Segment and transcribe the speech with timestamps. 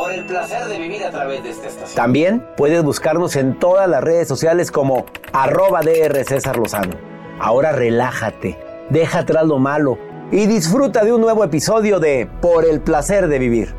[0.00, 1.94] Por el placer de vivir a través de esta estación.
[1.94, 6.94] También puedes buscarnos en todas las redes sociales como arroba DR César Lozano.
[7.38, 9.98] Ahora relájate, deja atrás lo malo
[10.32, 13.74] y disfruta de un nuevo episodio de Por el placer de vivir.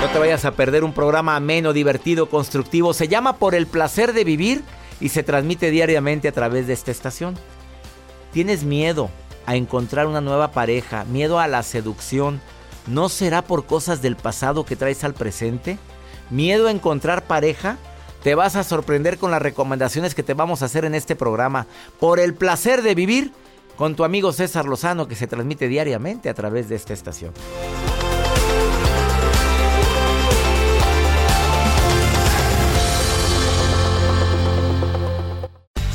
[0.00, 2.94] No te vayas a perder un programa ameno, divertido, constructivo.
[2.94, 4.62] Se llama Por el placer de vivir
[5.00, 7.36] y se transmite diariamente a través de esta estación.
[8.32, 9.10] ¿Tienes miedo
[9.46, 11.04] a encontrar una nueva pareja?
[11.04, 12.40] ¿Miedo a la seducción?
[12.86, 15.78] ¿No será por cosas del pasado que traes al presente?
[16.30, 17.78] ¿Miedo a encontrar pareja?
[18.22, 21.66] Te vas a sorprender con las recomendaciones que te vamos a hacer en este programa.
[22.00, 23.32] Por el placer de vivir
[23.76, 27.32] con tu amigo César Lozano que se transmite diariamente a través de esta estación.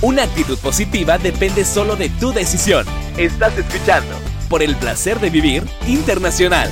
[0.04, 2.86] Una actitud positiva depende solo de tu decisión.
[3.16, 4.14] Estás escuchando
[4.50, 6.70] por el placer de vivir internacional.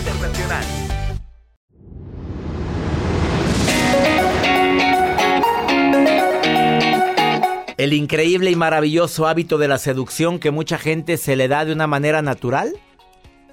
[7.78, 11.72] El increíble y maravilloso hábito de la seducción que mucha gente se le da de
[11.72, 12.74] una manera natural,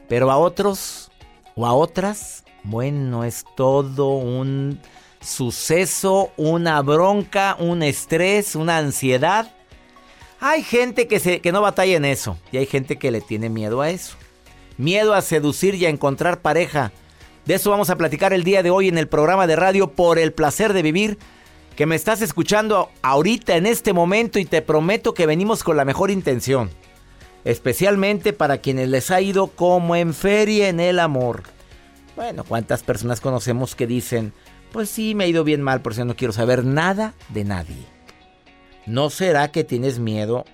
[0.08, 1.12] pero a otros
[1.54, 4.80] o a otras, bueno, es todo un
[5.20, 9.52] suceso, una bronca, un estrés, una ansiedad.
[10.40, 13.48] Hay gente que, se, que no batalla en eso y hay gente que le tiene
[13.48, 14.16] miedo a eso.
[14.76, 16.92] Miedo a seducir y a encontrar pareja.
[17.44, 20.18] De eso vamos a platicar el día de hoy en el programa de radio Por
[20.18, 21.18] el placer de vivir,
[21.74, 25.84] que me estás escuchando ahorita en este momento y te prometo que venimos con la
[25.84, 26.70] mejor intención.
[27.44, 31.44] Especialmente para quienes les ha ido como en feria en el amor.
[32.14, 34.32] Bueno, ¿cuántas personas conocemos que dicen,
[34.70, 37.97] pues sí, me ha ido bien mal, por eso no quiero saber nada de nadie?
[38.88, 40.46] ¿No será que tienes miedo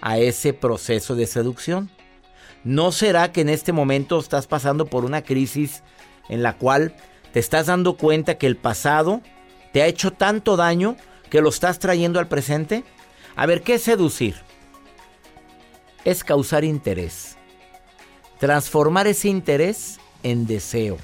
[0.00, 1.90] a ese proceso de seducción?
[2.62, 5.82] ¿No será que en este momento estás pasando por una crisis
[6.28, 6.94] en la cual
[7.32, 9.20] te estás dando cuenta que el pasado
[9.72, 10.96] te ha hecho tanto daño
[11.28, 12.84] que lo estás trayendo al presente?
[13.34, 14.36] A ver, ¿qué es seducir?
[16.04, 17.36] Es causar interés.
[18.38, 20.98] Transformar ese interés en deseo.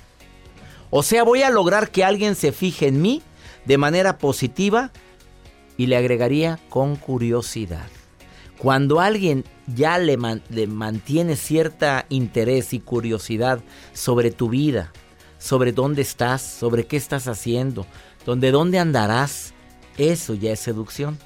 [0.91, 3.21] O sea, voy a lograr que alguien se fije en mí
[3.65, 4.93] de manera positiva
[5.77, 7.89] y le agregaría con curiosidad.
[8.59, 13.61] Cuando alguien ya le, mantiene cierta interés y curiosidad
[13.93, 14.93] sobre tu vida,
[15.39, 17.87] sobre dónde estás, sobre qué estás haciendo,
[18.25, 19.53] donde dónde andarás,
[19.99, 21.19] eso ya es seducción.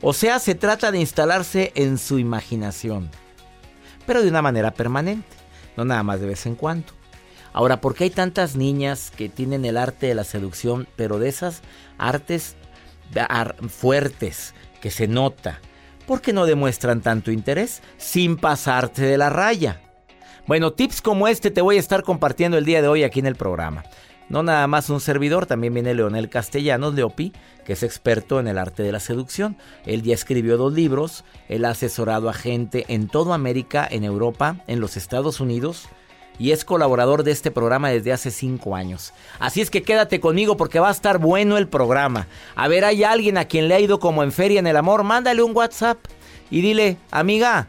[0.00, 3.10] O sea, se trata de instalarse en su imaginación,
[4.06, 5.36] pero de una manera permanente,
[5.76, 6.94] no nada más de vez en cuando.
[7.52, 11.28] Ahora, ¿por qué hay tantas niñas que tienen el arte de la seducción, pero de
[11.28, 11.60] esas
[11.98, 12.56] artes
[13.68, 15.60] fuertes que se nota?
[16.06, 19.80] ¿Por qué no demuestran tanto interés sin pasarte de la raya?
[20.46, 23.26] Bueno, tips como este te voy a estar compartiendo el día de hoy aquí en
[23.26, 23.84] el programa.
[24.28, 27.32] No nada más un servidor, también viene Leonel Castellanos, Leopi,
[27.64, 29.56] que es experto en el arte de la seducción.
[29.86, 34.56] Él ya escribió dos libros, él ha asesorado a gente en toda América, en Europa,
[34.68, 35.88] en los Estados Unidos,
[36.40, 39.12] y es colaborador de este programa desde hace cinco años.
[39.38, 42.28] Así es que quédate conmigo porque va a estar bueno el programa.
[42.56, 45.04] A ver, hay alguien a quien le ha ido como en feria en el amor,
[45.04, 45.98] mándale un WhatsApp
[46.50, 47.68] y dile, amiga,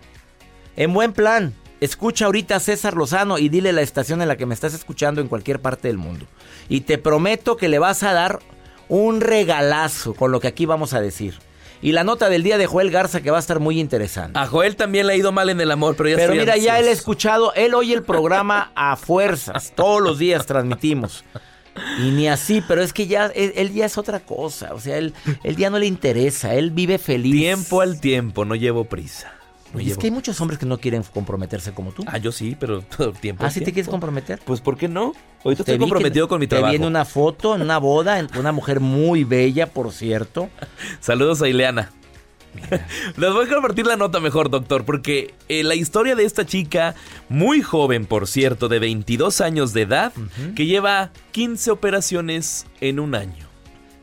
[0.78, 4.46] en buen plan, escucha ahorita a César Lozano y dile la estación en la que
[4.46, 6.26] me estás escuchando en cualquier parte del mundo.
[6.70, 8.40] Y te prometo que le vas a dar
[8.88, 11.38] un regalazo con lo que aquí vamos a decir.
[11.82, 14.38] Y la nota del día de Joel Garza que va a estar muy interesante.
[14.38, 16.80] A Joel también le ha ido mal en el amor, pero ya Pero mira, ya
[16.80, 19.74] él ha escuchado, él oye el programa a fuerzas.
[19.76, 21.24] Todos los días transmitimos.
[22.00, 24.74] Y ni así, pero es que ya, él, él ya es otra cosa.
[24.74, 25.14] O sea, él,
[25.44, 27.34] él ya no le interesa, él vive feliz.
[27.34, 29.34] Tiempo al tiempo, no llevo prisa.
[29.80, 32.04] Y es que hay muchos hombres que no quieren comprometerse como tú.
[32.08, 33.44] Ah, yo sí, pero todo tiempo.
[33.46, 34.40] ¿Ah, sí te quieres comprometer?
[34.46, 35.14] Pues, ¿por qué no?
[35.44, 36.72] Ahorita Te estoy vi que comprometido con mi Te trabajo.
[36.72, 40.50] viene una foto en una boda, en- una mujer muy bella, por cierto.
[41.00, 41.92] Saludos a Ileana.
[43.18, 46.96] Les voy a compartir la nota mejor, doctor, porque eh, la historia de esta chica,
[47.30, 50.12] muy joven, por cierto, de 22 años de edad,
[50.54, 53.48] que lleva 15 operaciones en un año.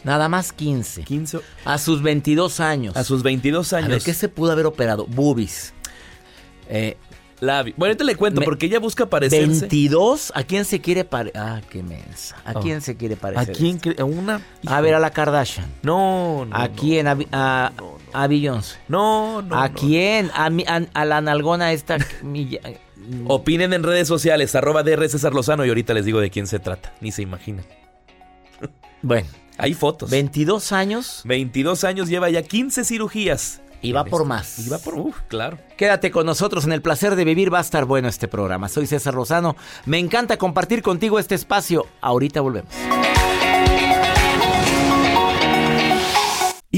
[0.09, 1.03] Nada más 15.
[1.05, 2.97] 15 A sus 22 años.
[2.97, 3.91] a sus 22 A años.
[3.91, 5.07] ver, ¿qué se pudo haber operado?
[5.07, 5.75] Boobies.
[6.69, 6.97] Eh,
[7.41, 9.47] Bueno, ahorita le cuento, Me- porque ella busca parecerse.
[9.47, 10.33] 22.
[10.35, 11.41] ¿A quién se quiere parecer?
[11.41, 12.35] Ah, qué mensa.
[12.45, 12.61] ¿A Oh.
[12.61, 13.55] quién se quiere ¿A parecer?
[13.57, 13.81] quién?
[13.99, 14.41] ¿A una?
[14.67, 15.67] A ver, a la Kardashian.
[15.83, 16.57] No, no.
[16.57, 16.75] ¿A no.
[16.75, 17.07] quién?
[17.07, 17.71] A, Bi- a,
[18.13, 18.79] a Beyoncé.
[18.89, 19.55] No, no.
[19.57, 19.75] ¿A no.
[19.77, 20.31] quién?
[20.35, 21.99] A, a, a la nalgona esta.
[22.23, 22.59] mi-
[23.29, 26.59] Opinen en redes sociales, arroba DR César Lozano, y ahorita les digo de quién se
[26.59, 26.93] trata.
[27.01, 27.65] Ni se imaginan.
[29.01, 29.29] bueno,
[29.59, 30.11] Hay fotos.
[30.11, 33.61] 22 años 22 años lleva ya 15 cirugías.
[33.83, 34.59] y va por más.
[34.59, 35.59] Y va por, uf, claro.
[35.77, 38.69] Quédate con nosotros en el placer de vivir, va a estar bueno este programa.
[38.69, 39.55] Soy César Lozano,
[39.87, 41.87] me encanta compartir contigo este espacio.
[42.01, 42.73] Ahorita volvemos.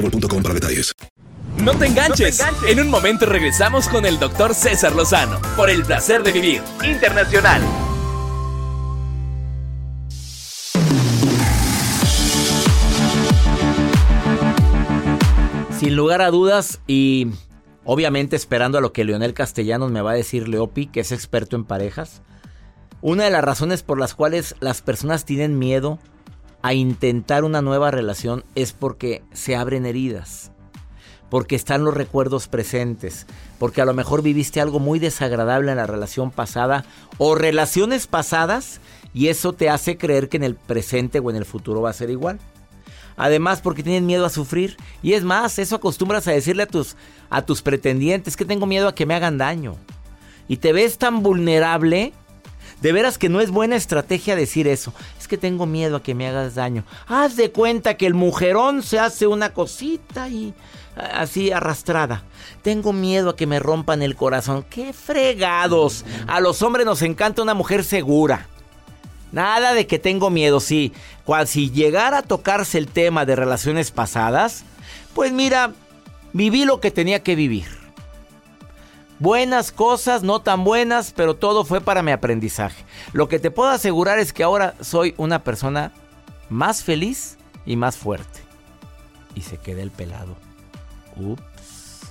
[0.00, 0.92] boostmobile.com para detalles.
[1.58, 2.42] No te enganches.
[2.66, 7.60] En un momento regresamos con el doctor César Lozano por el placer de vivir internacional.
[15.78, 17.28] Sin lugar a dudas y
[17.84, 21.56] obviamente esperando a lo que Leonel Castellanos me va a decir Leopi, que es experto
[21.56, 22.22] en parejas,
[23.02, 25.98] una de las razones por las cuales las personas tienen miedo
[26.62, 30.52] a intentar una nueva relación es porque se abren heridas,
[31.28, 33.26] porque están los recuerdos presentes,
[33.58, 36.84] porque a lo mejor viviste algo muy desagradable en la relación pasada
[37.18, 38.80] o relaciones pasadas
[39.12, 41.94] y eso te hace creer que en el presente o en el futuro va a
[41.94, 42.38] ser igual.
[43.16, 44.78] Además, porque tienen miedo a sufrir.
[45.02, 46.96] Y es más, eso acostumbras a decirle a tus,
[47.28, 49.76] a tus pretendientes que tengo miedo a que me hagan daño.
[50.48, 52.14] Y te ves tan vulnerable.
[52.80, 54.94] De veras que no es buena estrategia decir eso.
[55.18, 56.84] Es que tengo miedo a que me hagas daño.
[57.06, 60.54] Haz de cuenta que el mujerón se hace una cosita y
[60.96, 62.24] así arrastrada.
[62.62, 64.64] Tengo miedo a que me rompan el corazón.
[64.68, 66.04] ¡Qué fregados!
[66.26, 68.46] A los hombres nos encanta una mujer segura.
[69.32, 70.92] Nada de que tengo miedo, sí.
[71.24, 74.64] Cual si llegara a tocarse el tema de relaciones pasadas,
[75.14, 75.72] pues mira,
[76.32, 77.79] viví lo que tenía que vivir.
[79.20, 82.86] Buenas cosas, no tan buenas, pero todo fue para mi aprendizaje.
[83.12, 85.92] Lo que te puedo asegurar es que ahora soy una persona
[86.48, 87.36] más feliz
[87.66, 88.40] y más fuerte.
[89.34, 90.36] Y se queda el pelado.
[91.16, 92.10] Ups.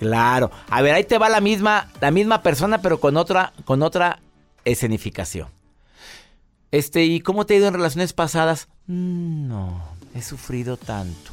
[0.00, 0.50] Claro.
[0.68, 4.20] A ver, ahí te va la misma, la misma persona, pero con otra, con otra
[4.64, 5.46] escenificación.
[6.72, 8.66] Este, ¿y cómo te ha ido en relaciones pasadas?
[8.88, 9.80] Mm, no,
[10.12, 11.30] he sufrido tanto.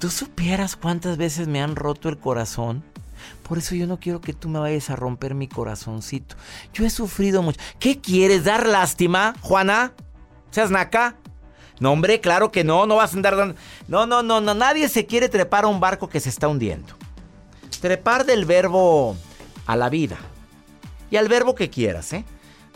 [0.00, 2.82] ¿Tú supieras cuántas veces me han roto el corazón?
[3.42, 6.36] Por eso yo no quiero que tú me vayas a romper mi corazoncito.
[6.72, 7.60] Yo he sufrido mucho.
[7.78, 8.44] ¿Qué quieres?
[8.44, 9.92] ¿Dar lástima, Juana?
[10.50, 11.16] ¿Seas naca?
[11.78, 13.54] No, hombre, claro que no, no vas a andar dando...
[13.86, 16.94] No, no, no, no, nadie se quiere trepar a un barco que se está hundiendo.
[17.80, 19.16] Trepar del verbo
[19.66, 20.16] a la vida.
[21.10, 22.24] Y al verbo que quieras, ¿eh?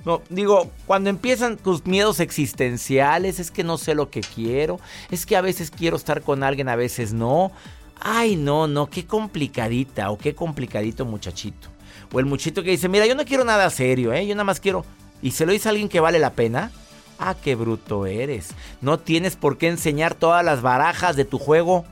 [0.05, 4.81] No, digo, cuando empiezan tus miedos existenciales, es que no sé lo que quiero,
[5.11, 7.53] es que a veces quiero estar con alguien, a veces no.
[8.01, 11.69] Ay, no, no, qué complicadita o qué complicadito muchachito.
[12.13, 14.27] O el muchachito que dice, mira, yo no quiero nada serio, ¿eh?
[14.27, 14.85] Yo nada más quiero...
[15.23, 16.73] Y se lo dice a alguien que vale la pena.
[17.19, 18.55] Ah, qué bruto eres.
[18.81, 21.85] No tienes por qué enseñar todas las barajas de tu juego.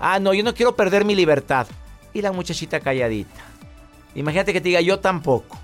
[0.00, 1.68] Ah, no, yo no quiero perder mi libertad.
[2.12, 3.40] Y la muchachita calladita.
[4.16, 5.58] Imagínate que te diga, yo tampoco.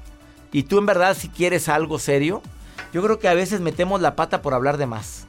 [0.52, 2.40] Y tú en verdad si quieres algo serio,
[2.92, 5.27] yo creo que a veces metemos la pata por hablar de más.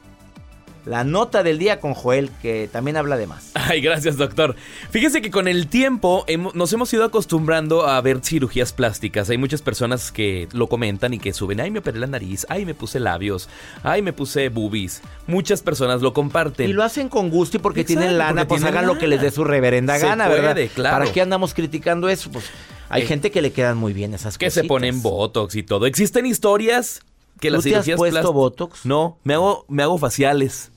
[0.86, 3.50] La nota del día con Joel, que también habla de más.
[3.54, 4.56] Ay, gracias, doctor.
[4.90, 9.30] Fíjese que con el tiempo nos hemos ido acostumbrando a ver cirugías plásticas.
[9.30, 12.64] Hay muchas personas que lo comentan y que suben, ay, me operé la nariz, ay,
[12.64, 13.48] me puse labios,
[13.82, 15.02] ay, me puse boobies.
[15.26, 16.68] Muchas personas lo comparten.
[16.68, 19.30] Y lo hacen con gusto y porque tienen lana, pues hagan lo que les dé
[19.30, 20.56] su reverenda gana, ¿verdad?
[20.74, 20.98] Claro.
[20.98, 22.30] ¿Para qué andamos criticando eso?
[22.30, 22.46] Pues
[22.88, 24.38] hay eh, gente que le quedan muy bien esas cosas.
[24.38, 25.86] Que se ponen botox y todo.
[25.86, 27.00] Existen historias
[27.40, 28.84] que las ¿Tú te has puesto botox?
[28.84, 30.69] No, me hago, me hago faciales.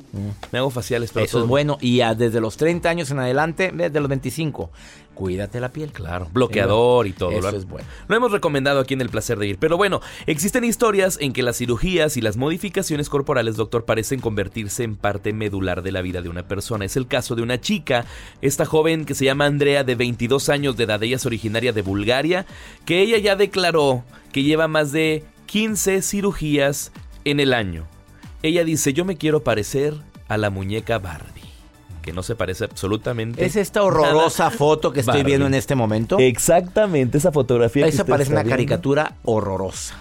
[0.52, 1.80] Me hago faciales, pero Eso es bueno.
[1.82, 4.70] Y desde los 30 años en adelante, desde los 25,
[5.16, 5.92] cuídate la piel.
[5.92, 7.32] Claro, bloqueador y todo.
[7.32, 7.88] Eso es bueno.
[8.08, 9.58] Lo hemos recomendado aquí en El Placer de Ir.
[9.58, 14.84] Pero bueno, existen historias en que las cirugías y las modificaciones corporales, doctor, parecen convertirse
[14.84, 16.86] en parte medular de la vida de una persona.
[16.86, 18.06] Es el caso de una chica,
[18.42, 21.02] esta joven que se llama Andrea, de 22 años de edad.
[21.02, 22.46] Ella es originaria de Bulgaria,
[22.86, 26.92] que ella ya declaró que lleva más de 15 cirugías
[27.26, 27.88] en el año.
[28.44, 29.94] Ella dice, yo me quiero parecer
[30.28, 31.42] a la muñeca Barbie.
[32.02, 33.46] Que no se parece absolutamente.
[33.46, 36.20] Es esta horrorosa foto que estoy viendo en este momento.
[36.20, 37.88] Exactamente, esa fotografía.
[37.88, 39.96] Esa parece una caricatura horrorosa.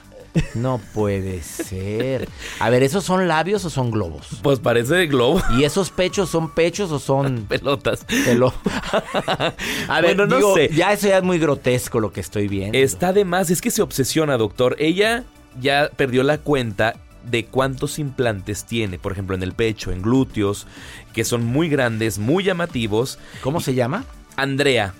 [0.55, 2.29] No puede ser.
[2.59, 4.27] A ver, ¿esos son labios o son globos?
[4.43, 5.41] Pues parece de globo.
[5.57, 8.05] ¿Y esos pechos son pechos o son pelotas?
[9.89, 10.71] A ver, no sé.
[10.75, 12.77] Ya eso ya es muy grotesco lo que estoy viendo.
[12.77, 14.75] Está de más, es que se obsesiona, doctor.
[14.81, 15.23] Ella
[15.61, 20.67] ya perdió la cuenta de cuántos implantes tiene, por ejemplo, en el pecho, en glúteos,
[21.13, 23.19] que son muy grandes, muy llamativos.
[23.43, 24.05] ¿Cómo se llama?
[24.37, 24.95] Andrea.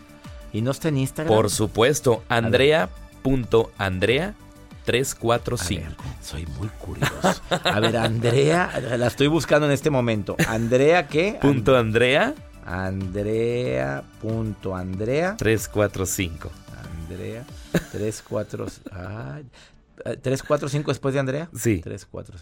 [0.53, 1.35] ¿Y no está en Instagram?
[1.35, 4.35] Por supuesto, andrea.andrea.
[4.85, 6.03] 345.
[6.21, 7.41] soy muy curioso.
[7.51, 10.37] A ver, Andrea, la estoy buscando en este momento.
[10.49, 11.39] Andrea, ¿qué?
[11.41, 12.35] Punto Andrea.
[12.67, 14.03] Andrea.
[14.21, 15.37] Punto Andrea.
[15.39, 16.51] 345.
[17.05, 17.45] Andrea.
[17.93, 18.91] 345.
[18.93, 19.45] Ay,
[20.23, 21.49] 3, 4, 5 después de Andrea.
[21.57, 21.81] Sí.
[21.83, 22.37] 3, 4.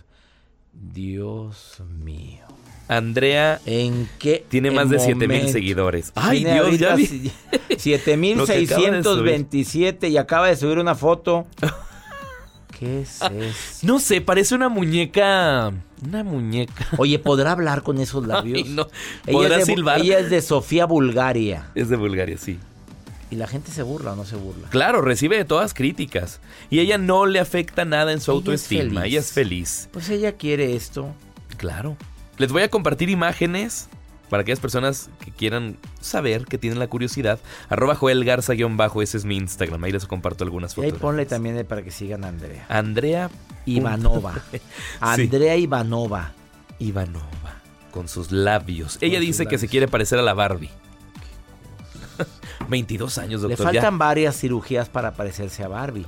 [0.72, 2.44] Dios mío.
[2.88, 3.60] Andrea.
[3.66, 4.44] ¿En qué?
[4.48, 6.12] Tiene más de 7 mil seguidores.
[6.14, 7.30] Ay, Dios, ya vi.
[7.76, 11.46] 7627 y acaba de subir una foto.
[12.78, 13.86] ¿Qué es eso?
[13.86, 15.72] No sé, parece una muñeca.
[16.02, 16.88] Una muñeca.
[16.96, 18.62] Oye, ¿podrá hablar con esos labios?
[18.64, 18.88] Ay, no.
[19.30, 20.00] ¿Podrá ella silbar?
[20.00, 21.68] Ella es de Sofía, Bulgaria.
[21.74, 22.58] Es de Bulgaria, sí.
[23.30, 24.68] ¿Y la gente se burla o no se burla?
[24.70, 26.40] Claro, recibe de todas críticas.
[26.68, 29.06] Y ella no le afecta nada en su autoestima.
[29.06, 29.88] ella es feliz.
[29.92, 31.14] Pues ella quiere esto.
[31.56, 31.96] Claro.
[32.38, 33.88] Les voy a compartir imágenes
[34.30, 37.38] para aquellas personas que quieran saber, que tienen la curiosidad.
[37.68, 39.84] Arroba Joel Garza-bajo, ese es mi Instagram.
[39.84, 40.90] Ahí les comparto algunas fotos.
[40.90, 42.64] Y ahí ponle también para que sigan a Andrea.
[42.68, 43.30] Andrea
[43.66, 44.42] Ivanova.
[45.00, 46.32] Andrea Ivanova.
[46.78, 47.60] Ivanova.
[47.92, 48.98] Con sus labios.
[49.00, 50.70] ella dice que se quiere parecer a la Barbie.
[52.68, 53.58] 22 años, doctor.
[53.58, 56.06] Le faltan varias cirugías para parecerse a Barbie.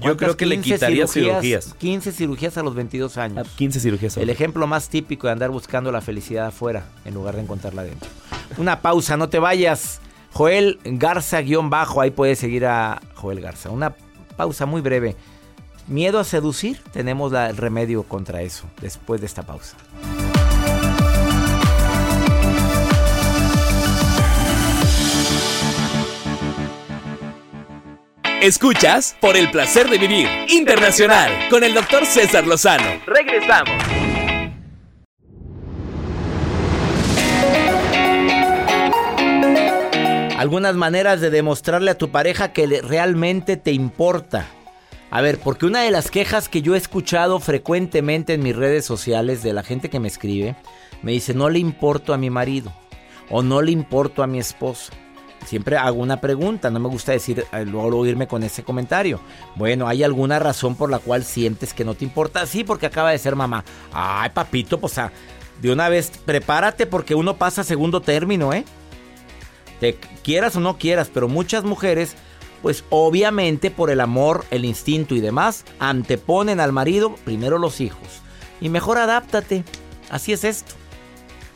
[0.00, 3.48] yo creo que le quitaría cirugías, 15 cirugías a los 22 años.
[3.56, 4.16] 15 cirugías.
[4.16, 8.08] El ejemplo más típico de andar buscando la felicidad afuera en lugar de encontrarla dentro.
[8.58, 10.00] Una pausa, no te vayas.
[10.32, 13.70] Joel Garza-bajo, ahí puedes seguir a Joel Garza.
[13.70, 13.94] Una
[14.36, 15.16] pausa muy breve.
[15.88, 19.76] Miedo a seducir, tenemos el remedio contra eso después de esta pausa.
[28.46, 32.84] Escuchas por el placer de vivir internacional con el doctor César Lozano.
[33.04, 33.74] Regresamos.
[40.38, 44.46] Algunas maneras de demostrarle a tu pareja que realmente te importa.
[45.10, 48.84] A ver, porque una de las quejas que yo he escuchado frecuentemente en mis redes
[48.84, 50.54] sociales de la gente que me escribe,
[51.02, 52.72] me dice, no le importo a mi marido
[53.28, 54.92] o no le importo a mi esposa.
[55.44, 59.20] Siempre hago una pregunta, no me gusta decir, eh, luego, irme con ese comentario.
[59.54, 62.46] Bueno, ¿hay alguna razón por la cual sientes que no te importa?
[62.46, 63.64] Sí, porque acaba de ser mamá.
[63.92, 65.00] Ay, papito, pues
[65.60, 68.64] de una vez prepárate porque uno pasa segundo término, ¿eh?
[69.80, 72.14] Te quieras o no quieras, pero muchas mujeres,
[72.62, 78.22] pues obviamente por el amor, el instinto y demás, anteponen al marido primero los hijos.
[78.60, 79.64] Y mejor adáptate.
[80.10, 80.74] Así es esto.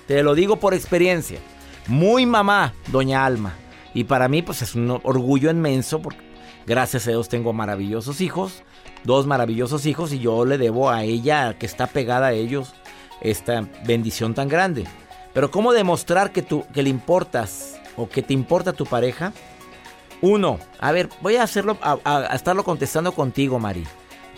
[0.06, 1.38] Te lo digo por experiencia.
[1.86, 3.54] Muy mamá, doña Alma.
[3.94, 6.20] Y para mí, pues es un orgullo inmenso porque
[6.66, 8.62] gracias a Dios tengo maravillosos hijos,
[9.04, 12.74] dos maravillosos hijos, y yo le debo a ella, que está pegada a ellos,
[13.20, 14.84] esta bendición tan grande.
[15.32, 19.32] Pero ¿cómo demostrar que, tú, que le importas o que te importa tu pareja?
[20.20, 23.84] Uno, a ver, voy a hacerlo, a, estarlo contestando contigo, Mari.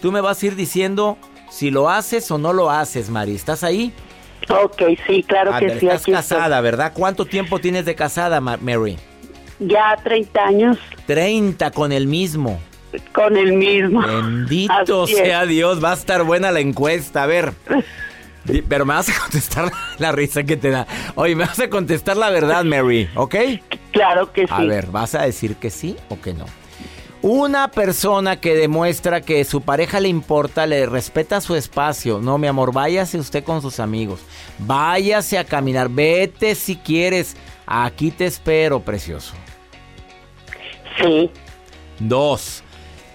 [0.01, 1.19] Tú me vas a ir diciendo
[1.51, 3.35] si lo haces o no lo haces, Mari.
[3.35, 3.93] ¿Estás ahí?
[4.49, 5.87] Ok, sí, claro que sí.
[5.87, 6.93] Estás casada, ¿verdad?
[6.95, 8.97] ¿Cuánto tiempo tienes de casada, Mary?
[9.67, 10.79] Ya 30 años.
[11.07, 12.61] 30 con el mismo.
[13.13, 14.01] Con el mismo.
[14.01, 17.23] Bendito sea Dios, va a estar buena la encuesta.
[17.23, 17.53] A ver.
[18.69, 20.87] Pero me vas a contestar la risa que te da.
[21.15, 23.37] Oye, me vas a contestar la verdad, Mary, ¿ok?
[23.93, 24.53] Claro que sí.
[24.53, 26.47] A ver, ¿vas a decir que sí o que no?
[27.23, 32.19] Una persona que demuestra que su pareja le importa, le respeta su espacio.
[32.19, 34.19] No, mi amor, váyase usted con sus amigos.
[34.59, 35.89] Váyase a caminar.
[35.89, 37.37] Vete si quieres.
[37.65, 39.35] Aquí te espero, precioso.
[41.03, 41.31] Sí.
[41.99, 42.63] Dos.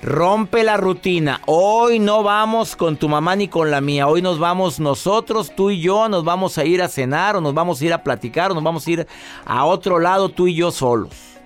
[0.04, 1.42] Rompe la rutina.
[1.48, 4.08] Hoy no vamos con tu mamá ni con la mía.
[4.08, 6.08] Hoy nos vamos nosotros, tú y yo.
[6.08, 8.64] Nos vamos a ir a cenar o nos vamos a ir a platicar o nos
[8.64, 9.08] vamos a ir
[9.46, 11.38] a otro lado tú y yo solos.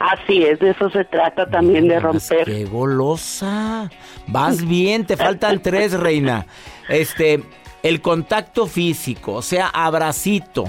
[0.00, 2.44] Así es, de eso se trata también de romper.
[2.44, 3.88] ¡Qué golosa!
[4.26, 6.44] Vas bien, te faltan tres, reina.
[6.88, 7.40] Este,
[7.84, 10.64] el contacto físico, o sea, abracito.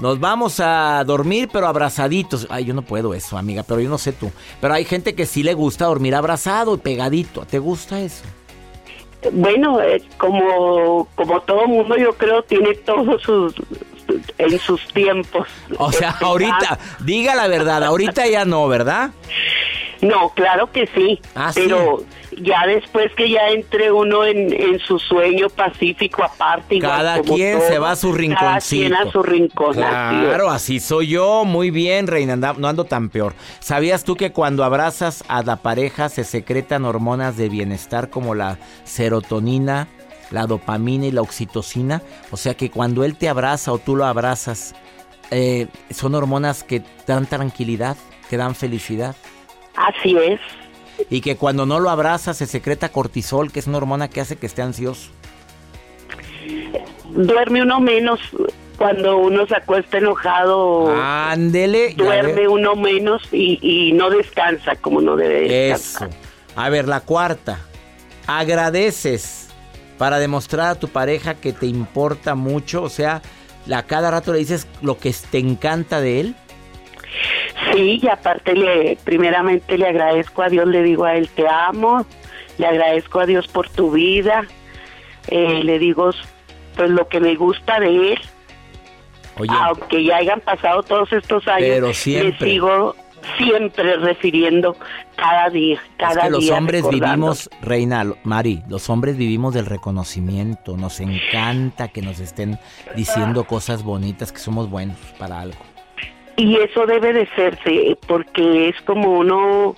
[0.00, 2.46] Nos vamos a dormir, pero abrazaditos.
[2.48, 4.32] Ay, yo no puedo eso, amiga, pero yo no sé tú.
[4.60, 7.42] Pero hay gente que sí le gusta dormir abrazado y pegadito.
[7.44, 8.24] ¿Te gusta eso?
[9.30, 13.54] Bueno, eh, como, como todo mundo, yo creo, tiene todos sus,
[14.38, 15.46] en sus tiempos.
[15.76, 19.10] O sea, ahorita, diga la verdad, ahorita ya no, ¿verdad?
[20.00, 22.02] No, claro que sí, ah, pero
[22.42, 26.78] ya después que ya entre uno en, su sueño pacífico aparte.
[26.78, 28.40] Cada quien se va a su rinconcito.
[28.40, 29.74] Cada quien a su rincón.
[29.74, 31.44] Claro, así soy yo.
[31.44, 33.34] Muy bien, Reina, no ando tan peor.
[33.60, 38.58] ¿Sabías tú que cuando abrazas a la pareja se secretan hormonas de bienestar como la
[38.84, 39.88] serotonina,
[40.30, 42.02] la dopamina y la oxitocina.
[42.30, 44.74] O sea que cuando él te abraza o tú lo abrazas,
[45.30, 47.96] eh, son hormonas que dan tranquilidad,
[48.28, 49.14] que dan felicidad.
[49.76, 50.40] Así es.
[51.08, 54.36] Y que cuando no lo abrazas se secreta cortisol, que es una hormona que hace
[54.36, 55.10] que esté ansioso.
[57.10, 58.20] Duerme uno menos
[58.76, 60.94] cuando uno se acuesta enojado.
[60.94, 61.94] Ándele.
[61.94, 66.08] Duerme uno menos y, no descansa como no debe descansar.
[66.08, 66.18] Eso.
[66.56, 67.60] A ver, la cuarta.
[68.26, 69.50] Agradeces
[70.00, 72.82] para demostrar a tu pareja que te importa mucho?
[72.82, 73.20] O sea,
[73.70, 76.36] ¿a cada rato le dices lo que te encanta de él?
[77.72, 82.06] Sí, y aparte le, primeramente le agradezco a Dios, le digo a él te amo,
[82.58, 84.46] le agradezco a Dios por tu vida,
[85.28, 86.10] eh, le digo
[86.76, 88.20] pues lo que me gusta de él.
[89.38, 92.46] Oye, aunque ya hayan pasado todos estos años, pero siempre.
[92.46, 92.94] le sigo
[93.38, 94.76] siempre refiriendo
[95.16, 100.76] cada día, cada es que los hombres vivimos, Reina, Mari, los hombres vivimos del reconocimiento.
[100.76, 102.58] Nos encanta que nos estén
[102.96, 105.69] diciendo cosas bonitas, que somos buenos para algo.
[106.40, 109.76] Y eso debe de serse, porque es como uno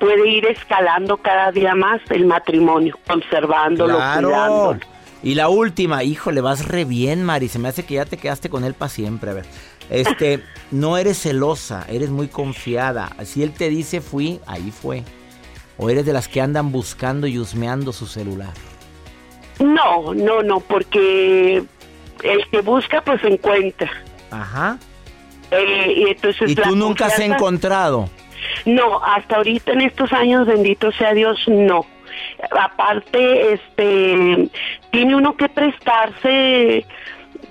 [0.00, 4.78] puede ir escalando cada día más el matrimonio, conservándolo, claro.
[5.22, 7.48] Y la última, híjole, vas re bien, Mari.
[7.48, 9.32] Se me hace que ya te quedaste con él para siempre.
[9.32, 9.44] A ver.
[9.90, 13.10] Este, no eres celosa, eres muy confiada.
[13.24, 15.02] Si él te dice fui, ahí fue.
[15.76, 18.54] O eres de las que andan buscando y husmeando su celular.
[19.58, 21.62] No, no, no, porque
[22.22, 23.90] el que busca pues encuentra.
[24.30, 24.78] Ajá.
[25.50, 28.08] Eh, y entonces ¿Y tú nunca has encontrado?
[28.64, 31.86] No, hasta ahorita en estos años, bendito sea Dios, no.
[32.50, 34.48] Aparte, este,
[34.90, 36.86] tiene uno que prestarse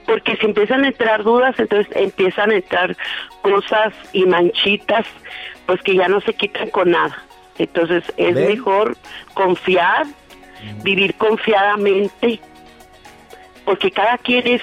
[0.05, 2.95] porque si empiezan a entrar dudas, entonces empiezan a entrar
[3.41, 5.05] cosas y manchitas,
[5.65, 7.23] pues que ya no se quitan con nada.
[7.57, 8.97] Entonces es mejor
[9.33, 10.05] confiar,
[10.83, 12.39] vivir confiadamente,
[13.65, 14.61] porque cada quien es,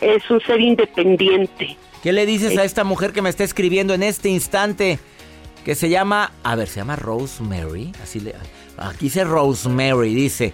[0.00, 1.76] es un ser independiente.
[2.02, 4.98] ¿Qué le dices a esta mujer que me está escribiendo en este instante?
[5.64, 8.34] Que se llama, a ver, se llama Rosemary, así le,
[8.76, 10.52] aquí dice Rosemary, dice,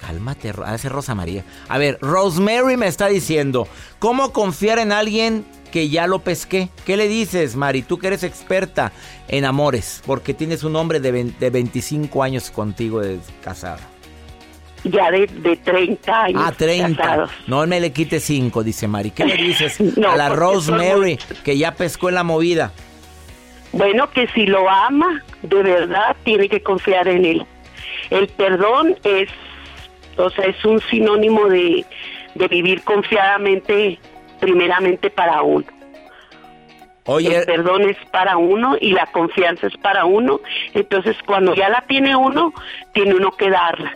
[0.00, 1.44] Cálmate, hace Rosa María.
[1.68, 3.66] A ver, Rosemary me está diciendo,
[3.98, 5.44] ¿cómo confiar en alguien
[5.76, 6.70] que ya lo pesqué.
[6.86, 7.82] ¿Qué le dices, Mari?
[7.82, 8.92] Tú que eres experta
[9.28, 13.80] en amores, porque tienes un hombre de, 25 años contigo de casada.
[14.90, 16.42] Ya de, de 30 años.
[16.44, 17.28] Ah, 30.
[17.48, 19.10] No me le quite 5, dice Mari.
[19.10, 22.72] ¿Qué le dices a la Rosemary que ya pescó en la movida?
[23.72, 27.46] Bueno, que si lo ama, de verdad tiene que confiar en él.
[28.10, 29.28] El perdón es,
[30.16, 31.84] o sea, es un sinónimo de,
[32.36, 33.98] de vivir confiadamente,
[34.40, 35.66] primeramente para uno.
[37.06, 40.40] Oye, el perdón es para uno y la confianza es para uno.
[40.74, 42.52] Entonces, cuando ya la tiene uno,
[42.92, 43.92] tiene uno que darla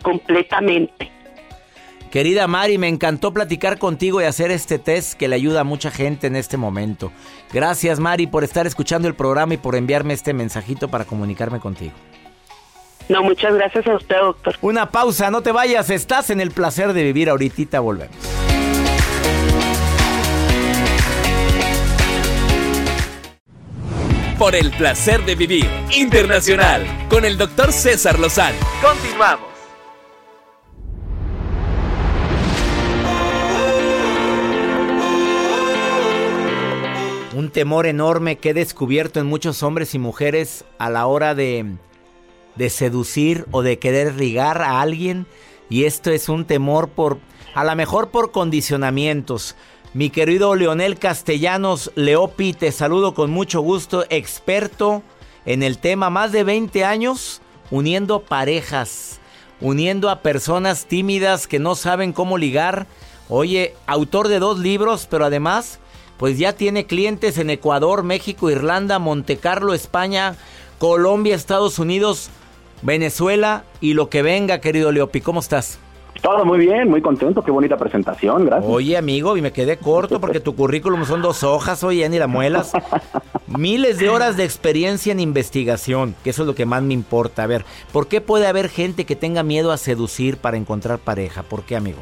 [0.00, 1.10] completamente.
[2.10, 5.92] Querida Mari, me encantó platicar contigo y hacer este test que le ayuda a mucha
[5.92, 7.12] gente en este momento.
[7.52, 11.92] Gracias Mari por estar escuchando el programa y por enviarme este mensajito para comunicarme contigo.
[13.08, 14.56] No, muchas gracias a usted, doctor.
[14.60, 18.16] Una pausa, no te vayas, estás en el placer de vivir, ahorita volvemos.
[24.38, 28.56] Por el placer de vivir internacional con el doctor César Lozano.
[28.80, 29.49] Continuamos.
[37.50, 41.76] Temor enorme que he descubierto en muchos hombres y mujeres a la hora de,
[42.56, 45.26] de seducir o de querer ligar a alguien.
[45.68, 47.18] Y esto es un temor por,
[47.54, 49.56] a lo mejor por condicionamientos.
[49.92, 55.02] Mi querido Leonel Castellanos Leopi, te saludo con mucho gusto, experto
[55.46, 59.20] en el tema, más de 20 años uniendo parejas,
[59.60, 62.86] uniendo a personas tímidas que no saben cómo ligar.
[63.28, 65.80] Oye, autor de dos libros, pero además
[66.20, 70.34] pues ya tiene clientes en Ecuador, México, Irlanda, Montecarlo, España,
[70.78, 72.28] Colombia, Estados Unidos,
[72.82, 75.22] Venezuela y lo que venga, querido Leopi.
[75.22, 75.78] ¿Cómo estás?
[76.20, 78.70] Todo muy bien, muy contento, qué bonita presentación, gracias.
[78.70, 82.26] Oye, amigo, y me quedé corto porque tu currículum son dos hojas, oye, ni la
[82.26, 82.72] muelas.
[83.46, 87.44] Miles de horas de experiencia en investigación, que eso es lo que más me importa.
[87.44, 91.44] A ver, ¿por qué puede haber gente que tenga miedo a seducir para encontrar pareja?
[91.44, 92.00] ¿Por qué, amigo?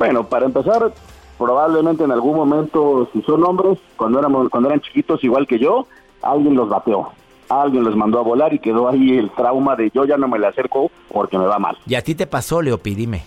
[0.00, 0.92] Bueno, para empezar,
[1.38, 5.86] probablemente en algún momento, si son hombres, cuando, éramos, cuando eran chiquitos igual que yo,
[6.22, 7.10] alguien los bateó.
[7.48, 10.38] Alguien los mandó a volar y quedó ahí el trauma de yo ya no me
[10.38, 11.76] le acerco porque me va mal.
[11.86, 12.94] ¿Y a ti te pasó, Leopi?
[12.94, 13.22] Dime.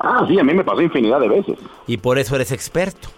[0.00, 1.58] Ah, sí, a mí me pasó infinidad de veces.
[1.86, 3.08] Y por eso eres experto.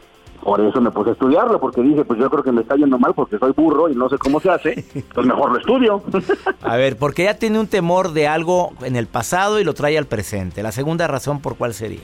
[0.42, 2.98] Por eso me puse a estudiarlo, porque dije, pues yo creo que me está yendo
[2.98, 6.02] mal porque soy burro y no sé cómo se hace, pues mejor lo estudio.
[6.62, 9.96] a ver, porque ya tiene un temor de algo en el pasado y lo trae
[9.96, 10.64] al presente.
[10.64, 12.00] La segunda razón, ¿por cuál sería?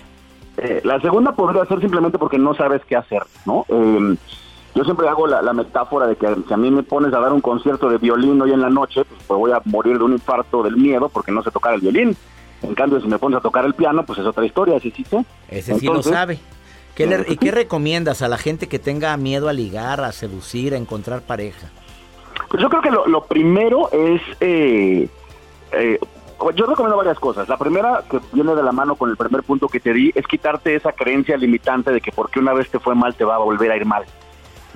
[0.61, 3.64] Eh, la segunda podría ser simplemente porque no sabes qué hacer, ¿no?
[3.68, 4.16] Em,
[4.75, 7.40] yo siempre hago la, metáfora de que si a mí me pones a dar un
[7.40, 10.62] concierto de violín hoy en la noche, pues, pues, voy a morir de un infarto
[10.62, 12.16] del miedo porque no sé tocar el violín.
[12.62, 15.05] En cambio, si me pones a tocar el piano, pues es otra historia, ¿sí, sí,
[15.49, 16.40] Ese sí lo sabe.
[16.97, 20.75] ¿Qué le, ¿Y qué recomiendas a la gente que tenga miedo a ligar, a seducir,
[20.75, 21.68] a encontrar pareja?
[22.49, 25.09] Pues yo creo que lo, primero es eh,
[25.73, 25.99] eh,
[26.55, 27.48] yo recomiendo varias cosas.
[27.48, 30.27] La primera, que viene de la mano con el primer punto que te di, es
[30.27, 33.38] quitarte esa creencia limitante de que porque una vez te fue mal te va a
[33.38, 34.05] volver a ir mal.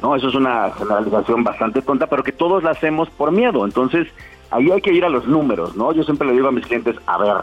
[0.01, 3.64] No, eso es una generalización bastante tonta, pero que todos la hacemos por miedo.
[3.64, 4.09] Entonces,
[4.51, 5.92] ahí hay que ir a los números, ¿no?
[5.92, 7.37] Yo siempre le digo a mis clientes, a ver,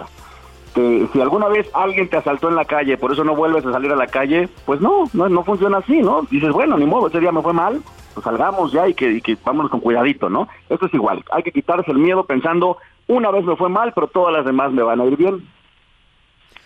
[0.74, 3.72] que si alguna vez alguien te asaltó en la calle, por eso no vuelves a
[3.72, 6.24] salir a la calle, pues no, no, no funciona así, ¿no?
[6.30, 7.82] Dices, bueno, ni modo, ese día me fue mal,
[8.14, 10.48] pues salgamos ya y que, y que vámonos con cuidadito, ¿no?
[10.70, 12.78] Esto es igual, hay que quitarse el miedo pensando,
[13.10, 15.46] una vez me fue mal, pero todas las demás me van a ir bien.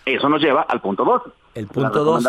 [0.04, 1.22] Eso nos lleva al punto dos.
[1.54, 2.22] El punto dos.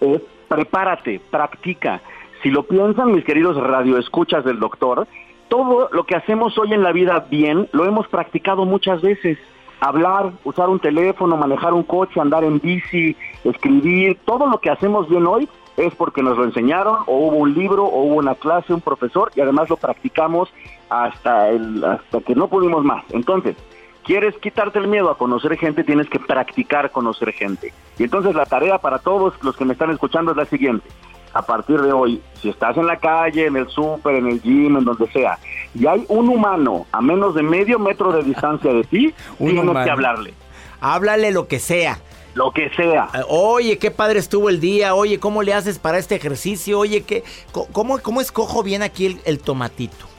[0.00, 2.00] Es prepárate, practica.
[2.42, 5.06] Si lo piensan mis queridos radioescuchas del doctor,
[5.48, 9.38] todo lo que hacemos hoy en la vida bien lo hemos practicado muchas veces.
[9.80, 15.08] Hablar, usar un teléfono, manejar un coche, andar en bici, escribir, todo lo que hacemos
[15.08, 18.74] bien hoy es porque nos lo enseñaron o hubo un libro o hubo una clase,
[18.74, 20.52] un profesor y además lo practicamos
[20.88, 23.04] hasta, el, hasta que no pudimos más.
[23.10, 23.56] Entonces,
[24.04, 27.72] quieres quitarte el miedo a conocer gente, tienes que practicar conocer gente.
[27.98, 30.88] Y entonces la tarea para todos los que me están escuchando es la siguiente.
[31.32, 34.76] A partir de hoy, si estás en la calle, en el súper, en el gym,
[34.76, 35.38] en donde sea,
[35.74, 39.90] y hay un humano a menos de medio metro de distancia de ti, tienes que
[39.90, 40.34] hablarle.
[40.80, 41.98] Háblale lo que sea.
[42.34, 43.08] Lo que sea.
[43.14, 44.94] Eh, oye, qué padre estuvo el día.
[44.94, 46.78] Oye, ¿cómo le haces para este ejercicio?
[46.78, 47.24] Oye, ¿qué,
[47.72, 50.10] cómo, ¿cómo escojo bien aquí el tomatito?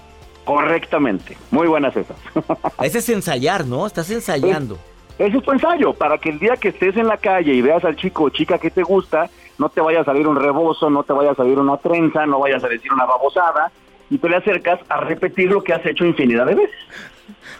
[0.45, 1.37] Correctamente.
[1.51, 2.17] Muy buenas esas.
[2.81, 3.85] Ese es ensayar, ¿no?
[3.85, 4.77] Estás ensayando.
[5.17, 7.85] ese es tu ensayo, para que el día que estés en la calle y veas
[7.85, 11.03] al chico o chica que te gusta, no te vaya a salir un rebozo, no
[11.03, 13.71] te vaya a salir una trenza, no vayas a decir una babosada,
[14.09, 16.75] y te le acercas a repetir lo que has hecho infinidad de veces.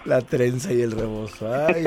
[0.05, 1.47] La trenza y el rebozo.
[1.53, 1.85] Ay,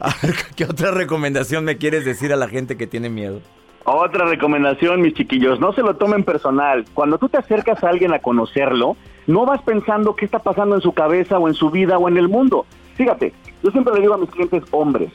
[0.00, 3.40] A ver, ¿qué otra recomendación me quieres decir a la gente que tiene miedo?
[3.84, 6.84] Otra recomendación, mis chiquillos, no se lo tomen personal.
[6.92, 8.96] Cuando tú te acercas a alguien a conocerlo,
[9.26, 12.18] no vas pensando qué está pasando en su cabeza o en su vida o en
[12.18, 12.66] el mundo.
[12.96, 15.10] Fíjate, yo siempre le digo a mis clientes hombres,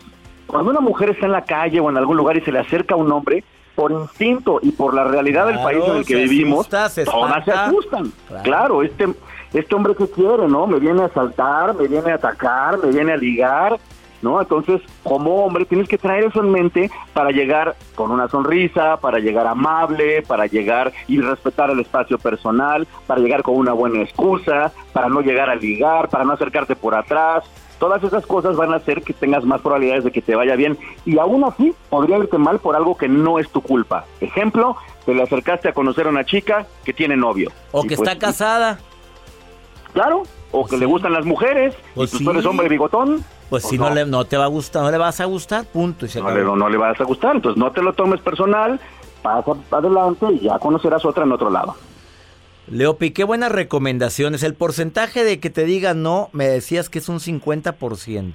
[0.48, 2.96] cuando una mujer está en la calle o en algún lugar y se le acerca
[2.96, 3.44] a un hombre,
[3.76, 8.12] por instinto y por la realidad del país en el que vivimos, todas se asustan.
[8.28, 8.44] Claro.
[8.44, 9.08] claro, este,
[9.54, 10.68] este hombre que quiere, ¿no?
[10.68, 13.80] Me viene a asaltar, me viene a atacar, me viene a ligar,
[14.22, 14.42] ¿no?
[14.42, 19.20] Entonces, como hombre, tienes que traer eso en mente para llegar con una sonrisa, para
[19.20, 24.72] llegar amable, para llegar y respetar el espacio personal, para llegar con una buena excusa,
[24.94, 27.44] para no llegar a ligar, para no acercarte por atrás,
[27.84, 30.78] Todas esas cosas van a hacer que tengas más probabilidades de que te vaya bien
[31.06, 34.06] y aún así podría irte mal por algo que no es tu culpa.
[34.22, 37.52] Ejemplo, te le acercaste a conocer a una chica que tiene novio.
[37.74, 38.80] O que pues está casada.
[39.94, 43.24] Claro, o que le gustan las mujeres, pues y tú eres hombre bigotón.
[43.50, 46.08] Pues si no, le, no te va a gustar, no le vas a gustar, punto.
[46.16, 48.80] no, le, no le vas a gustar, entonces no te lo tomes personal,
[49.22, 51.76] pasa adelante y ya conocerás otra en otro lado.
[52.68, 54.42] Leopi, qué buenas recomendaciones.
[54.44, 58.34] El porcentaje de que te diga no, me decías que es un 50%.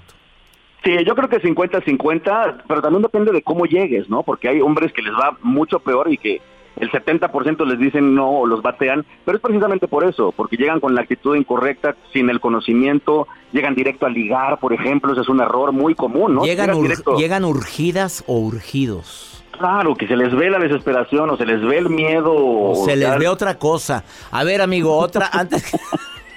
[0.85, 4.23] Sí, yo creo que 50-50, pero también depende de cómo llegues, ¿no?
[4.23, 6.41] Porque hay hombres que les va mucho peor y que
[6.77, 10.81] el 70% les dicen no o los batean, pero es precisamente por eso, porque llegan
[10.81, 15.29] con la actitud incorrecta, sin el conocimiento, llegan directo a ligar, por ejemplo, ese es
[15.29, 16.45] un error muy común, ¿no?
[16.45, 16.71] Llegan,
[17.17, 19.45] llegan urgidas o urgidos.
[19.59, 22.33] Claro, que se les ve la desesperación o se les ve el miedo.
[22.33, 24.05] O se les ve otra cosa.
[24.31, 25.73] A ver, amigo, otra antes.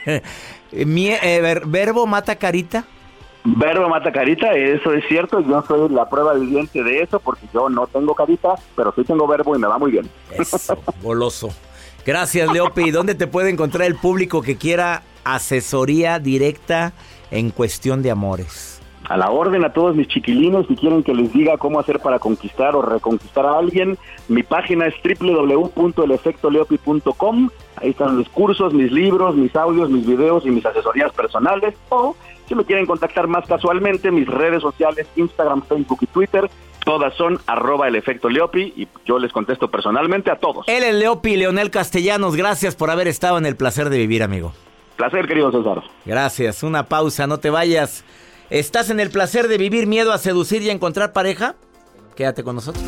[0.73, 2.85] Eh, ¿Verbo mata carita?
[3.43, 5.39] Verbo mata carita, eso es cierto.
[5.39, 9.27] Yo soy la prueba viviente de eso porque yo no tengo carita, pero sí tengo
[9.27, 10.09] verbo y me va muy bien.
[10.31, 11.49] Eso, goloso.
[12.05, 12.91] Gracias, Leopi.
[12.91, 16.93] ¿Dónde te puede encontrar el público que quiera asesoría directa
[17.31, 18.81] en cuestión de amores?
[19.11, 22.19] a la orden a todos mis chiquilinos si quieren que les diga cómo hacer para
[22.19, 23.97] conquistar o reconquistar a alguien.
[24.29, 27.49] Mi página es www.elefectoleopi.com.
[27.75, 31.75] Ahí están mis cursos, mis libros, mis audios, mis videos y mis asesorías personales.
[31.89, 32.15] O
[32.51, 36.49] si me quieren contactar más casualmente, mis redes sociales, Instagram, Facebook y Twitter,
[36.83, 40.67] todas son arroba el efecto Leopi y yo les contesto personalmente a todos.
[40.67, 44.51] Él es Leopi, Leonel Castellanos, gracias por haber estado en el placer de vivir, amigo.
[44.97, 45.81] Placer, querido César.
[46.05, 48.03] Gracias, una pausa, no te vayas.
[48.49, 51.55] ¿Estás en el placer de vivir miedo a seducir y a encontrar pareja?
[52.17, 52.83] Quédate con nosotros.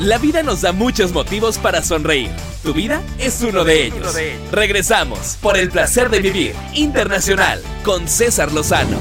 [0.00, 2.30] La vida nos da muchos motivos para sonreír.
[2.62, 4.16] Tu vida es uno de ellos.
[4.50, 8.96] Regresamos por el placer de vivir internacional con César Lozano.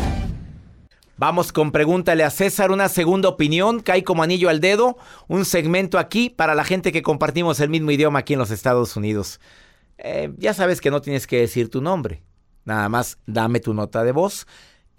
[1.16, 4.98] Vamos con Pregúntale a César, una segunda opinión, cae como anillo al dedo,
[5.30, 8.98] un segmento aquí para la gente que compartimos el mismo idioma aquí en los Estados
[8.98, 9.40] Unidos.
[10.00, 12.24] Eh, ya sabes que no tienes que decir tu nombre,
[12.66, 14.48] nada más dame tu nota de voz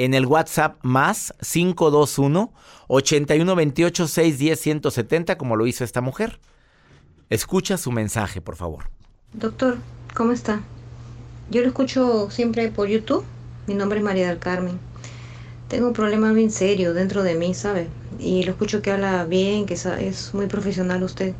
[0.05, 2.53] en el WhatsApp más 521
[2.89, 6.41] 8128 610 170 como lo hizo esta mujer.
[7.29, 8.91] Escucha su mensaje, por favor.
[9.33, 9.79] Doctor,
[10.15, 10.61] ¿cómo está?
[11.51, 13.25] Yo lo escucho siempre por YouTube.
[13.67, 14.79] Mi nombre es María del Carmen
[15.71, 17.87] tengo un problema bien serio dentro de mí, ¿sabe?
[18.19, 21.33] Y lo escucho que habla bien, que es muy profesional usted.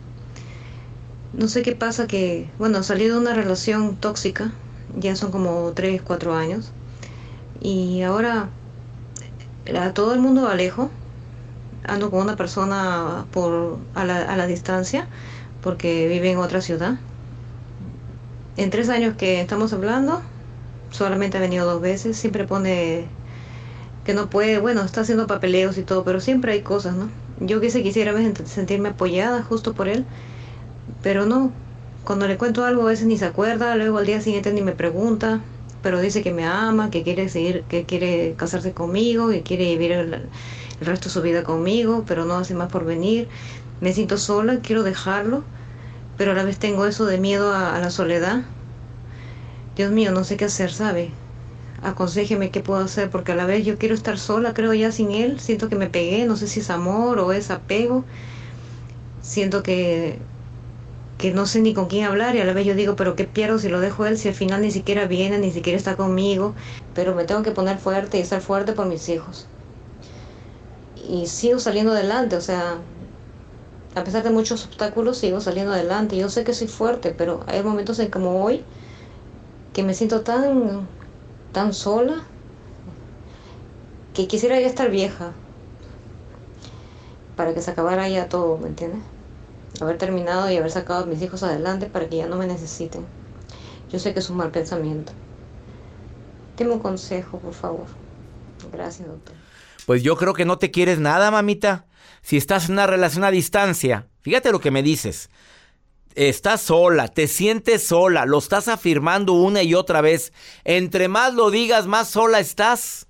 [1.33, 4.53] No sé qué pasa que, bueno, salí de una relación tóxica,
[4.97, 6.71] ya son como 3, 4 años,
[7.61, 8.49] y ahora
[9.95, 10.91] todo el mundo alejo,
[11.87, 15.07] ando con una persona por, a, la, a la distancia,
[15.63, 16.95] porque vive en otra ciudad.
[18.57, 20.23] En tres años que estamos hablando,
[20.91, 23.07] solamente ha venido dos veces, siempre pone
[24.05, 27.09] que no puede, bueno, está haciendo papeleos y todo, pero siempre hay cosas, ¿no?
[27.41, 28.13] Yo quise quisiera
[28.45, 30.05] sentirme apoyada justo por él,
[31.03, 31.53] pero no.
[32.05, 34.73] Cuando le cuento algo a veces ni se acuerda, luego al día siguiente ni me
[34.73, 35.41] pregunta,
[35.83, 39.93] pero dice que me ama, que quiere seguir, que quiere casarse conmigo, que quiere vivir
[39.93, 40.29] el,
[40.81, 43.29] resto de su vida conmigo, pero no hace más por venir.
[43.81, 45.45] Me siento sola, quiero dejarlo,
[46.17, 48.43] pero a la vez tengo eso de miedo a, a la soledad.
[49.77, 51.11] Dios mío, no sé qué hacer, ¿sabe?
[51.83, 55.13] aconsejeme qué puedo hacer, porque a la vez yo quiero estar sola, creo ya sin
[55.13, 58.05] él, siento que me pegué, no sé si es amor o es apego,
[59.23, 60.19] siento que,
[61.21, 63.25] que no sé ni con quién hablar y a la vez yo digo, pero qué
[63.25, 66.55] pierdo si lo dejo él, si al final ni siquiera viene, ni siquiera está conmigo,
[66.95, 69.47] pero me tengo que poner fuerte y estar fuerte por mis hijos.
[70.97, 72.79] Y sigo saliendo adelante, o sea,
[73.95, 76.17] a pesar de muchos obstáculos, sigo saliendo adelante.
[76.17, 78.65] Yo sé que soy fuerte, pero hay momentos en como hoy
[79.75, 80.89] que me siento tan
[81.53, 82.23] tan sola
[84.15, 85.33] que quisiera ya estar vieja
[87.37, 89.01] para que se acabara ya todo, ¿me entiendes?
[89.81, 93.05] Haber terminado y haber sacado a mis hijos adelante para que ya no me necesiten.
[93.91, 95.13] Yo sé que es un mal pensamiento.
[96.57, 97.87] Deme un consejo, por favor.
[98.73, 99.35] Gracias, doctor.
[99.87, 101.87] Pues yo creo que no te quieres nada, mamita.
[102.23, 105.31] Si estás en una relación a distancia, fíjate lo que me dices.
[106.15, 110.33] Estás sola, te sientes sola, lo estás afirmando una y otra vez.
[110.65, 113.07] Entre más lo digas, más sola estás.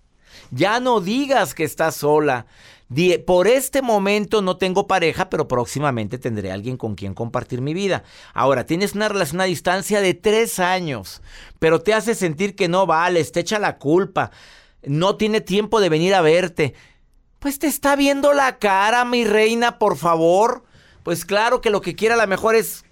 [0.51, 2.47] Ya no digas que estás sola.
[3.25, 8.03] Por este momento no tengo pareja, pero próximamente tendré alguien con quien compartir mi vida.
[8.35, 11.23] Ahora, tienes una relación a distancia de tres años,
[11.61, 14.33] pero te hace sentir que no vales, te echa la culpa,
[14.83, 16.75] no tiene tiempo de venir a verte.
[17.39, 20.65] Pues te está viendo la cara, mi reina, por favor.
[21.05, 22.85] Pues claro que lo que quiere a lo mejor es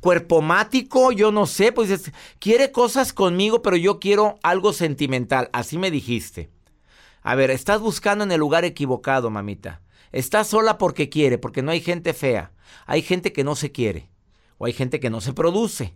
[0.00, 5.90] cuerpomático, yo no sé, pues quiere cosas conmigo, pero yo quiero algo sentimental, así me
[5.90, 6.50] dijiste.
[7.28, 9.82] A ver, estás buscando en el lugar equivocado, mamita.
[10.12, 12.52] Estás sola porque quiere, porque no hay gente fea.
[12.86, 14.08] Hay gente que no se quiere.
[14.56, 15.94] O hay gente que no se produce.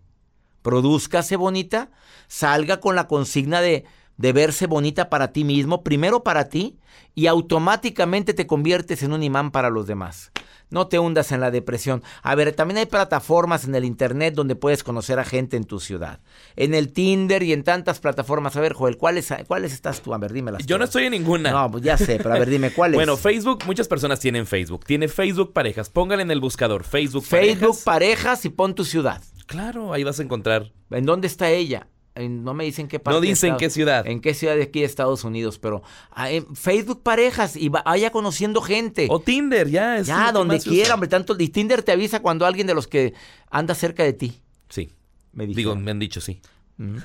[0.61, 1.91] Produzcase bonita,
[2.29, 3.87] salga con la consigna de,
[4.19, 6.79] de verse bonita para ti mismo, primero para ti,
[7.15, 10.33] y automáticamente te conviertes en un imán para los demás.
[10.73, 12.03] No te hundas en la depresión.
[12.23, 15.81] A ver, también hay plataformas en el internet donde puedes conocer a gente en tu
[15.81, 16.21] ciudad.
[16.57, 18.57] En el Tinder y en tantas plataformas.
[18.57, 20.15] A ver, Joel, ¿cuáles, cuáles estás tú?
[20.15, 21.51] A ver, dime Yo no estoy en ninguna.
[21.51, 22.97] No, pues ya sé, pero a ver, dime cuáles.
[22.97, 24.85] bueno, Facebook, muchas personas tienen Facebook.
[24.85, 25.91] Tiene Facebook Parejas.
[25.91, 29.23] Póngale en el buscador Facebook, Facebook Parejas y pon tu ciudad.
[29.47, 30.73] Claro, ahí vas a encontrar.
[30.91, 31.89] ¿En dónde está ella?
[32.15, 33.17] No me dicen qué parte.
[33.17, 34.07] No dicen qué ciudad.
[34.07, 38.11] En qué ciudad de aquí de Estados Unidos, pero ah, en Facebook parejas y vaya
[38.11, 39.07] conociendo gente.
[39.11, 39.99] O Tinder, ya.
[39.99, 41.09] Es ya, donde quiera, hombre.
[41.09, 43.15] Tanto, y Tinder te avisa cuando alguien de los que
[43.51, 44.41] anda cerca de ti.
[44.69, 44.91] Sí.
[45.33, 46.41] Me Digo, me han dicho sí.
[46.77, 46.99] Mm.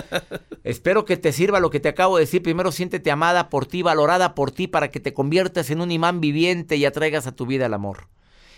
[0.64, 2.42] Espero que te sirva lo que te acabo de decir.
[2.42, 6.20] Primero siéntete amada por ti, valorada por ti, para que te conviertas en un imán
[6.20, 8.08] viviente y atraigas a tu vida el amor.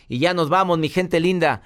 [0.08, 1.62] Y ya nos vamos, mi gente linda.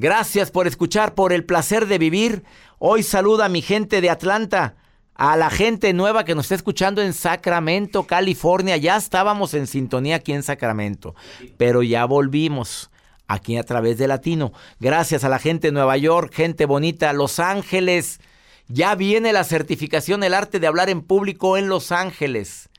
[0.00, 2.42] Gracias por escuchar, por el placer de vivir.
[2.78, 4.76] Hoy saluda a mi gente de Atlanta,
[5.14, 8.78] a la gente nueva que nos está escuchando en Sacramento, California.
[8.78, 11.14] Ya estábamos en sintonía aquí en Sacramento,
[11.58, 12.90] pero ya volvimos
[13.28, 14.54] aquí a través de Latino.
[14.78, 18.20] Gracias a la gente de Nueva York, gente bonita, Los Ángeles.
[18.68, 22.70] Ya viene la certificación El arte de hablar en público en Los Ángeles.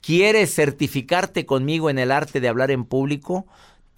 [0.00, 3.46] ¿Quieres certificarte conmigo en el arte de hablar en público?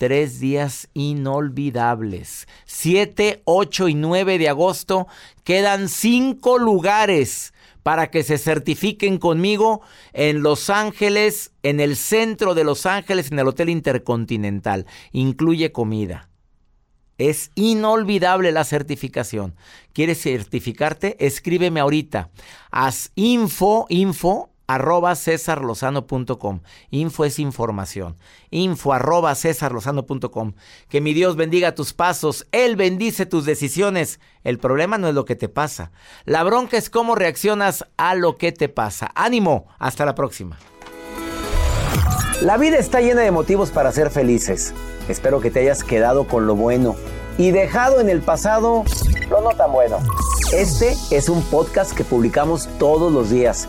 [0.02, 2.48] Tres días inolvidables.
[2.64, 5.06] 7, 8 y 9 de agosto
[5.44, 9.80] quedan cinco lugares para que se certifiquen conmigo
[10.12, 14.86] en Los Ángeles, en el centro de Los Ángeles, en el Hotel Intercontinental.
[15.12, 16.28] Incluye comida.
[17.16, 19.54] Es inolvidable la certificación.
[19.92, 21.16] ¿Quieres certificarte?
[21.24, 22.30] Escríbeme ahorita.
[22.72, 26.60] Haz info, info arroba cesarlozano.com.
[26.90, 28.16] Info es información.
[28.50, 30.52] Info arroba cesarlozano.com.
[30.88, 32.46] Que mi Dios bendiga tus pasos.
[32.52, 34.20] Él bendice tus decisiones.
[34.44, 35.92] El problema no es lo que te pasa.
[36.24, 39.10] La bronca es cómo reaccionas a lo que te pasa.
[39.14, 39.66] Ánimo.
[39.78, 40.58] Hasta la próxima.
[42.40, 44.74] La vida está llena de motivos para ser felices.
[45.08, 46.96] Espero que te hayas quedado con lo bueno
[47.38, 48.84] y dejado en el pasado
[49.30, 49.98] lo no tan bueno.
[50.52, 53.68] Este es un podcast que publicamos todos los días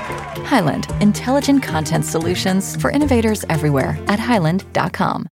[0.43, 5.29] Highland, intelligent content solutions for innovators everywhere at highland.com.